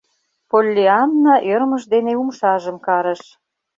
[0.49, 3.21] Поллианна ӧрмыж дене умшажым карыш: